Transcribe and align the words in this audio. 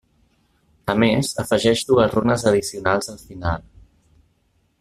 A 0.93 0.95
més, 1.03 1.29
afegeix 1.43 1.85
dues 1.91 2.17
runes 2.17 2.47
addicionals 2.53 3.15
al 3.17 3.23
final. 3.29 3.67